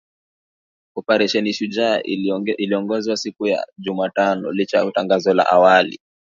[0.95, 2.01] Oparesheni Shujaa
[2.59, 5.99] iliongezwa siku ya Jumatano licha ya tangazo la awali